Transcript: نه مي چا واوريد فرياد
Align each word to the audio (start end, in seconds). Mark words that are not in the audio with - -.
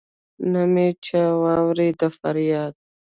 نه 0.51 0.61
مي 0.73 0.87
چا 1.05 1.23
واوريد 1.41 1.99
فرياد 2.17 2.73